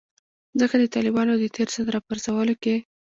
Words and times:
ځکه 0.59 0.75
د 0.79 0.83
طالبانو 0.95 1.33
د 1.37 1.43
تیر 1.55 1.67
ځل 1.75 1.87
راپرځولو 1.95 2.53
کې 2.63 2.75